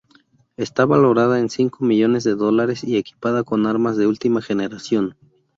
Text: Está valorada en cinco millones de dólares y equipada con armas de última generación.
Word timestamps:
Está 0.57 0.83
valorada 0.87 1.39
en 1.39 1.47
cinco 1.51 1.85
millones 1.85 2.23
de 2.23 2.33
dólares 2.33 2.83
y 2.83 2.97
equipada 2.97 3.43
con 3.43 3.67
armas 3.67 3.97
de 3.97 4.07
última 4.07 4.41
generación. 4.41 5.15